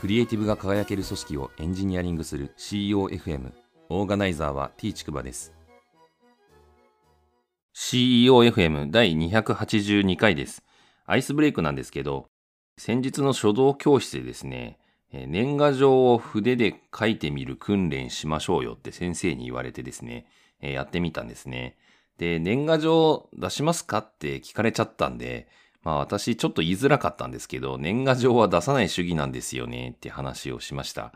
[0.00, 3.52] クリエイティブが輝ける組織をエンジニアリングする CEOFM
[3.90, 5.52] オーガナイザーは T ちくばです。
[7.74, 10.62] CEOFM 第282回です。
[11.04, 12.28] アイスブレイクなんですけど
[12.78, 14.78] 先日の書道教室でですね
[15.12, 20.26] 年賀状を筆で書いてみる訓練しましょうよって先生に言われてですね、
[20.60, 21.76] やってみたんですね。
[22.16, 25.48] で、年賀状出しますかって聞かれちゃったんで、
[25.82, 31.12] まあ私ちょっと言いづらかったんですけど、年賀状は出さない主義なんですよねって話をしました。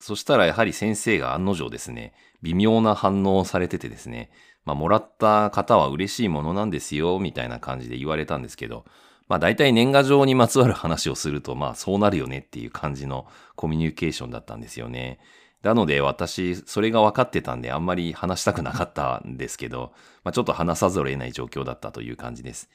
[0.00, 4.30] そしたらやはり先生が案の定ですね、微妙な反応をされててですね、
[4.64, 8.84] まあもらった方は嬉しいものなんですよ、みたいな感じで言われたんですけど、
[9.28, 15.18] まあ大体年賀状にまつわる話をすると、まあそうなるよねっていう感じのコミュニケーションだったんですよね。
[15.62, 22.68] なので私、それが分かってたんであんまり話したくなかったんですけど、まあちょっと話さざるを得ない状況だったという感じです。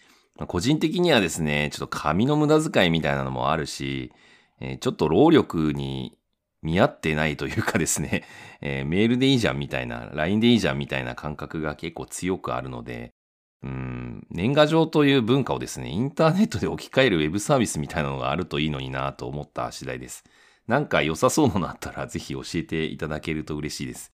[0.47, 4.11] 個人的にはですね、ちょっと紙の無駄遣いみたいなのもあるし、
[4.59, 6.17] えー、ちょっと労力に
[6.61, 8.23] 見合ってないというかですね、
[8.61, 13.13] えー、メールでいいじゃんみたいな、LINE でいいじゃんみたいな感覚が結構強くあるので、
[13.61, 20.23] うん、年賀状という文化をですね、インターネットで置き換えるウェブサービスみたいなのがあるといいのになと思った次第です。
[20.67, 24.13] なんか良さそうなのあったらぜひ教えていただけると嬉しいです。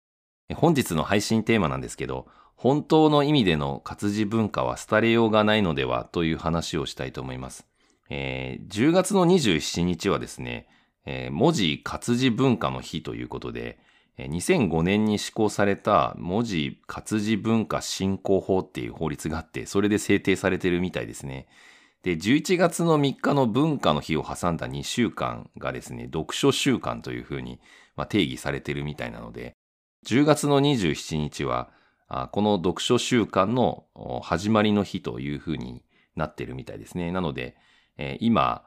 [0.54, 7.66] 本日の配信テーマなんですけど、本当の意味での活字文化は廃れようがないのではという話をしたいと思います。
[8.08, 10.68] えー、10月の27日はですね、
[11.04, 13.78] えー、文字活字文化の日ということで、
[14.18, 21.46] 2005年に施行された文字活字文化振興法っていう法律があって、それで制定されてるみたいですね。
[22.02, 27.60] で、11月の3日の文化の日を挟んだ2週間がですね、読書週間というふうに、
[28.08, 29.54] 定義されてるみたいなので、
[30.06, 31.70] 10月の27日は、
[32.08, 33.86] この読書週間の
[34.22, 35.82] 始まりの日というふうに
[36.14, 37.10] なってるみたいですね。
[37.10, 37.56] なので、
[38.20, 38.64] 今、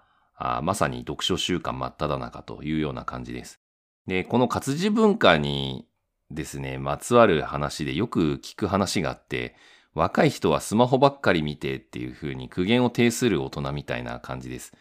[0.62, 3.60] まさに読書週間真っ只中というような感じです。
[4.08, 5.88] で、この活字文化に
[6.32, 9.56] ですね、まつわる話でよく聞く話があって、
[9.94, 14.73] 若い人はスマホばっかり見てっていう風に苦言を呈する大人みたいな感じです。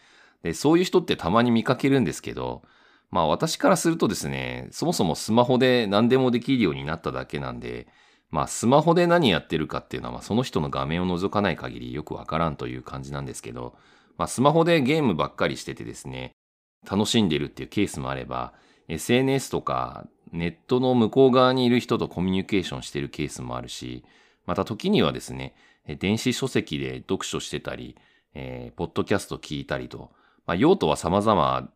[0.43, 2.63] で、そういう人ってたまに見かけるんですけど、
[3.09, 7.87] まあ私からするとですね、そもそもスマホで何でもできるようになっただけなんで、
[8.31, 13.75] まあスマホで何やってるかっていうのは、まあ、その人の画面を覗かない限りよくわからんという感じなんですけど、
[14.17, 16.31] まあスマホでゲームばっかりしててですね、
[16.89, 18.53] 楽しんでるっていうケースもあれば、
[18.87, 24.03] SNS とかネットの向こう側にいる人とコミュニケーションしてるケースもあるし、
[24.45, 25.55] また時にはですね、
[25.99, 27.95] 電子書籍で読書してたり、
[28.33, 30.11] えー、ポッドキャスト聞いたりと、
[30.45, 31.69] まあ、用途は様々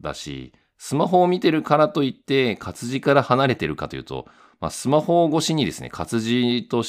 [0.00, 4.26] だし、スマホを見てるからといって活字から離れてるかというと、
[4.60, 6.82] まあ、スマホ越しにですね、活字と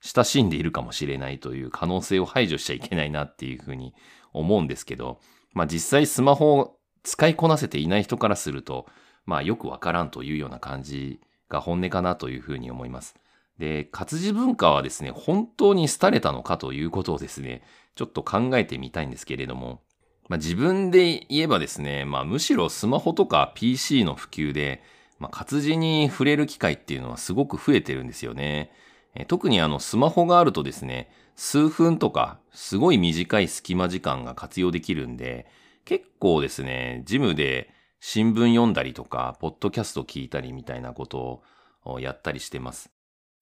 [0.00, 3.94] 親しんでいるかもしれないという可能性を排除しちゃいけないなっていうふうに
[4.32, 5.20] 思うんですけど、
[5.52, 8.86] まあ実際スマホを使いこなせていない人からすると、
[9.26, 13.16] まあよくわからんというような感じが本音かなというふうに思います。
[13.58, 17.62] で、活字文化はですね、本当に廃れたのかということをですね、
[17.96, 19.82] ちょっと考えてみたいんですけれども、
[20.28, 24.82] まあ自分で言えばですね、まあむしろスマホとか PC の普及で、
[25.18, 28.70] まあ活字に触れる機会っていうのはすごく増えてるんですよね。
[29.26, 35.46] 特にあのスマホがあるとですね、数分とかすごい短い隙間時間が活用できるんで、
[35.84, 37.70] 結構ですね、ジムで
[38.00, 41.42] 新聞読んだりとか、ポッドキャスト聞いたりみたいなこと
[41.84, 42.90] をやったりしてます。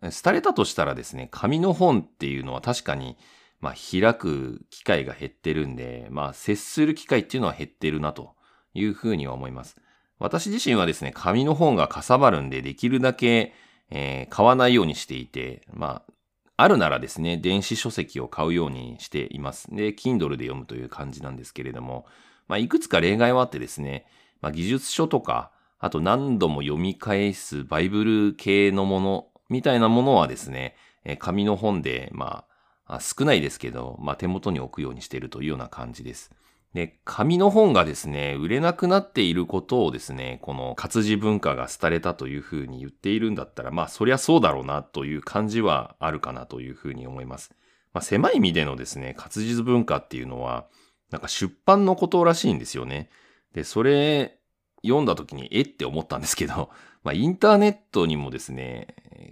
[0.01, 3.17] 廃れたとしたらですね、紙の本っていうのは確かに、
[3.61, 8.35] まあ、開く機会が減ってるんで、まあ、接する機会っていうのは減ってるなと
[8.75, 9.77] いうふうには思います。
[10.19, 13.53] 私自身はですね、紙の本がかさばるんで、できるだけ、
[13.91, 16.13] えー、買わないようにしていて、まあ、
[16.59, 19.69] あるならですね、電子書籍を買うようにしています。
[19.75, 22.07] で、Kindle で読むという感じなんですけれども、
[22.49, 24.07] まあ、いくつか例外はあってですね、
[24.41, 32.45] まあ、技術書とか、あと何度も読み返すバイブル系のものみたいなものはですね、え紙の本で、ま
[32.87, 36.31] あ、少ないですけど、まあ、手元に置くようにしているというような感じです。
[36.77, 47.55] で、紙の本がですね、売れなくなっていることをですね、この活字文化が廃れたというふうに言っているんだったら、まあ、そりゃそうだろうなという感じはあるかなというふうに思います。
[47.95, 50.67] まあ、狭い意味でのですね、活字文化っていうのは、
[51.11, 53.09] なんか出版のことらしいんですよね。
[53.55, 54.37] で、それ
[54.83, 56.69] 読んだ時にえって思ったんですけど、
[57.05, 58.89] まあインターネットにもですね、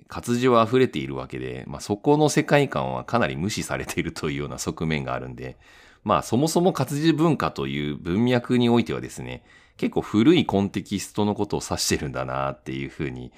[0.08, 5.58] 活字は溢れているわけで、まあそこの世界観はかなり無視されているというような側面があるんで、
[6.04, 9.42] まあそもそも活字文化という文脈においてはですね、
[9.76, 13.32] 結構古いコンテキストのことを指してるんだなっていうふうに、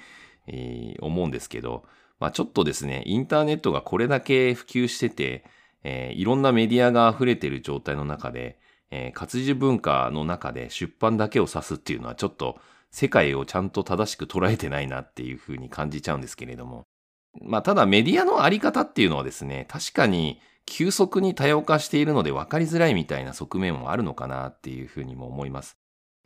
[0.47, 1.83] えー、思うんですけど、
[2.19, 5.45] まあちょっとですね、インターネットがこれだけ普及してて、
[5.83, 8.59] えー、いろんなメディアが溢れてる状態の中で、
[8.91, 12.59] えー、活字文化の中で出版だけを指すっていうのはちょっと
[12.91, 16.83] 世界をちゃんと正しく捉えてないなっていうふうに感じちゃうんですけれども。
[17.41, 25.77] まあ、ただメディアのあり方っていうのはですね、確かに急速に多様化しているので分かりづらいみたいな側面もあるのかなっていうふうにも思います。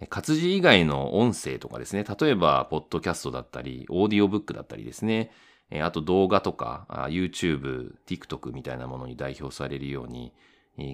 [0.09, 5.31] 活字以外の音声とかですね、例えば、ポッドキャストだったり、オーディオブックだったりですね、
[5.79, 10.33] あと動画とか、YouTube、TikTok みたいなものに代表されるように、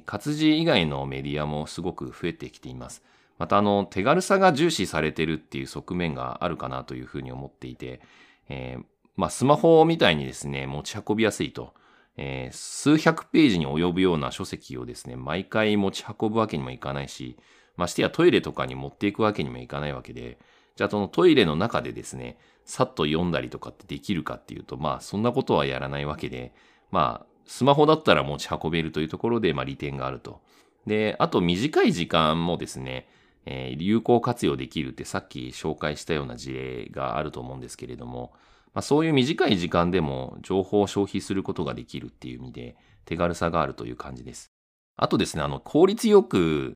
[0.06, 3.02] 活字以外のメディアもすごく増えてきています。
[3.40, 8.02] また、あの、手軽さが重視されてるっていう側面があるかなというふうに思っていて、
[8.50, 8.84] えー、
[9.16, 11.74] まあ、スマホみたいにですね、持ち運びやすいと。
[12.18, 17.38] えー、数百ページに及ぶような書籍をですね、毎回持ち運ぶわけにもいかないし、
[17.78, 20.40] ましてやトイレとかに持っていくわけにもいかないわけで、
[20.76, 26.54] じゃあそのトイレの中でですね、さっと読んだりとかってできるかっていうと、まあそんなことはやらないわけで、
[26.92, 30.42] まあスマホだったら持ち運べるというところで、まあ利点があると。
[30.88, 33.08] で、あと短い時間もですね、
[33.46, 38.34] えー、有効活用できるってさっき紹介したような事例があると思うんですけれども、
[38.78, 42.76] まあ、そういう短い時間でも情報を消費することができるっていう意味で
[43.06, 44.52] 手軽さがあるという感じです。
[44.96, 46.76] あとですね、あの、効率よく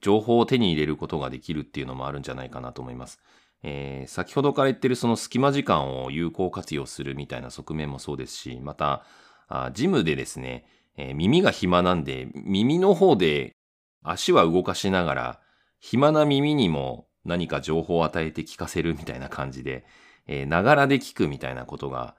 [0.00, 3.20] 情報を手に入れることができるっていうのもあるんじゃないかなと思います。
[3.62, 9.04] えー、先ほどから言ってるその隙間時間を有効活用するみたいな側面もそうですし、また、
[9.48, 10.64] あジムでですね、
[10.96, 13.56] えー、耳が暇なんで、耳の方で
[14.02, 15.40] 足は動かしながら、
[15.80, 19.84] 暇な耳にも何か情報を与えて聞かせるみたいな感じで、
[20.26, 22.16] えながらで聞くみたいなことが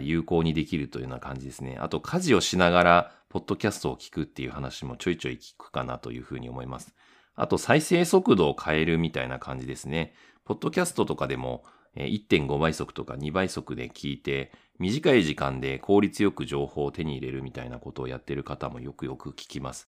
[0.00, 1.76] 有効にできるというような感じですね。
[1.80, 6.94] あと、家事をしながら、ポッドキャストを聞くっていう話もちょいちょい聞くかなというふうに思います。
[7.34, 10.14] あと再生速度を変えるみたいな感じですね。
[10.44, 11.62] ポッドキャストとかでも
[11.94, 19.88] 1.5倍速とか2倍速で聞いて、短い時間で効率よく情報を手に入れるみたいなことをやってる方もよくよく聞きます。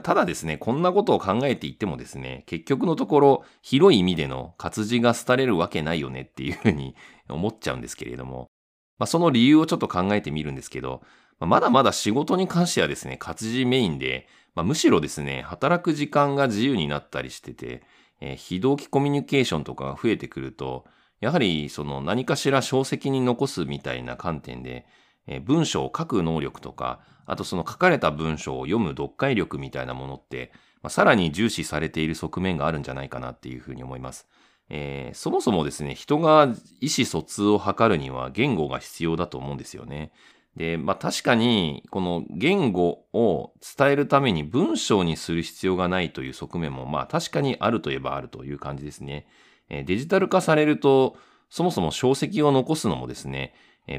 [0.00, 6.94] ただですね、こんなことを考えていってもですね、結局のところ、広い意味での活字が廃れるわけないよねっていうふうに
[7.28, 8.50] 思っちゃうんですけれども、
[8.98, 11.02] まあ、その理由をちょっと考えてみるんですけど、
[11.40, 17.82] まだまだ仕事に関してはですね、活字メインで、まあ、むしろですね、働く時間が自由になったりしてて、
[18.20, 20.84] えー、非同期コミュニケーションとかが増えてくると、
[21.20, 24.86] やはりその何かしら小石に残すみたいな観点で、
[25.26, 30.52] えー、文章を書く能力とか、あとその書かれた文章を読む読解力みたいなものって、
[30.82, 34.28] まあ、さらに重視されている側面があるんじゃないかなっていうふうに思います。
[34.68, 36.48] えー、そもそもですね、人が
[36.80, 40.12] 意思疎通を図るには言語が必要だと思うんですよね。
[40.56, 49.26] で、まあ確かに、この言語を伝えるために文章にする必要がないという側面も、まあ確かにあるといえばあるという感じですね。
[49.68, 51.16] デジタル化されると、
[51.48, 53.54] そもそも小石を残すのもですね、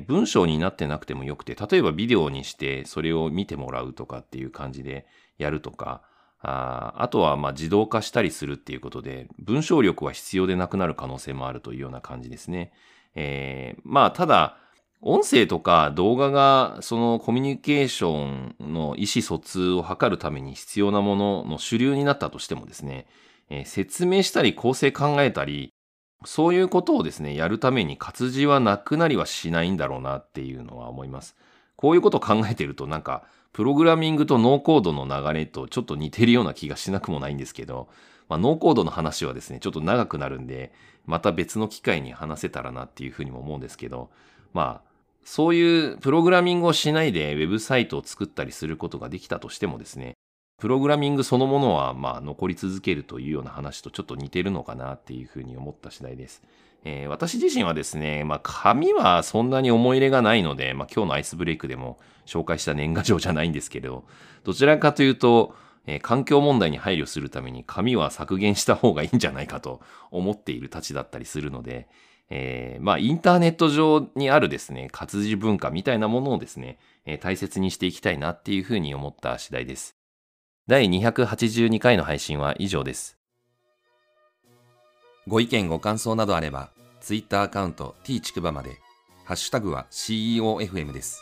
[0.08, 5.06] 文章になってなくてもよくて、例えばビデオにしてそれを見てもらうとかっていう感じで
[5.38, 6.02] やるとか、
[6.42, 12.72] ああとはま自動化したりするっていうことで、文章力は必要でなくなる可能性もあるというような感じですね。
[13.16, 14.58] えー、まあただ、
[15.02, 23.06] 音声とか動画がそのコミュニケーションの意思疎通を図るために必要なものの主流になったとしてもですね、
[23.50, 25.74] えー、説明したり構成考えたり、
[26.26, 31.36] そういうことをですね、やるために活字はなくなりはしないんだろうなっていうのは思います。
[31.76, 37.88] こういうことを考えてるとなんか、プログラミングとノーコードの流れとちょっと似てるような気がしなくもないんですけど、
[38.30, 40.74] まあ、ノーコードの話はですね、ちょっと長くなるんで、
[41.06, 44.10] また別の機会に話せたらなっていうふうにも思うんですけど、
[44.54, 44.90] まあ、
[45.24, 50.14] そういうプログラミングをしないでウェブサイトを作ったりすることができたとしてもですね、
[50.64, 56.42] プログラミングそのものはまあ残り続けるというような話とちょっと似てるのかなっていうふうに思った次第です。
[56.86, 64.06] えー、私自身はですね、まあ紙はそんなに思い入れがないので、まあ今日のアイスブレイクでも紹介した年賀状じゃないんですけど、
[64.46, 65.54] どちらかというと、
[65.86, 71.90] えー、環境問題に配慮するために紙は削減した方がいいんじゃないかと思っているたちだったりするので、
[72.30, 79.98] えー、まあ、インターネット上にあるですね、活字文化みたいなものをですね、えー、大切にしていきたいなっていうふうに思った次第です。
[80.66, 83.18] 第282回の配信は以上です。
[85.28, 88.80] ご意見ご感想などあれば、ツイッターアカウント t ちくばまで、
[89.26, 91.22] ハッシュタグは CEOFM です。